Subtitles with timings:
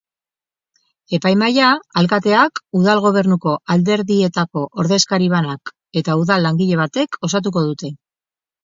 [1.17, 1.67] Epaimahaia
[2.01, 7.97] alkateak, udal gobernuko alderdietako ordezkari banak eta udal langile batek osatuko dute.